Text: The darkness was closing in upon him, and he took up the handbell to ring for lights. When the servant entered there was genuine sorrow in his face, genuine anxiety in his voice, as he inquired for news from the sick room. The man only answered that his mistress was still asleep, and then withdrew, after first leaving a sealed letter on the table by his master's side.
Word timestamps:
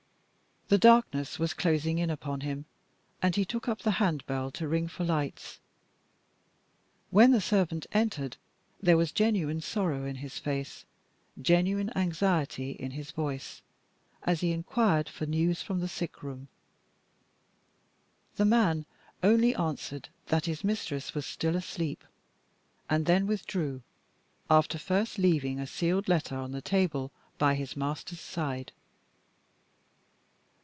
The 0.73 0.77
darkness 0.77 1.37
was 1.37 1.53
closing 1.53 1.99
in 1.99 2.09
upon 2.09 2.39
him, 2.39 2.63
and 3.21 3.35
he 3.35 3.43
took 3.43 3.67
up 3.67 3.81
the 3.81 3.91
handbell 3.99 4.51
to 4.51 4.69
ring 4.69 4.87
for 4.87 5.03
lights. 5.03 5.59
When 7.09 7.31
the 7.31 7.41
servant 7.41 7.87
entered 7.91 8.37
there 8.81 8.95
was 8.95 9.11
genuine 9.11 9.59
sorrow 9.59 10.05
in 10.05 10.15
his 10.15 10.39
face, 10.39 10.85
genuine 11.41 11.91
anxiety 11.97 12.71
in 12.71 12.91
his 12.91 13.11
voice, 13.11 13.61
as 14.23 14.39
he 14.39 14.53
inquired 14.53 15.09
for 15.09 15.25
news 15.25 15.61
from 15.61 15.81
the 15.81 15.89
sick 15.89 16.23
room. 16.23 16.47
The 18.37 18.45
man 18.45 18.85
only 19.21 19.53
answered 19.53 20.07
that 20.27 20.45
his 20.45 20.63
mistress 20.63 21.13
was 21.13 21.25
still 21.25 21.57
asleep, 21.57 22.01
and 22.89 23.05
then 23.05 23.27
withdrew, 23.27 23.81
after 24.49 24.77
first 24.77 25.17
leaving 25.17 25.59
a 25.59 25.67
sealed 25.67 26.07
letter 26.07 26.37
on 26.37 26.53
the 26.53 26.61
table 26.61 27.11
by 27.37 27.55
his 27.55 27.75
master's 27.75 28.21
side. 28.21 28.71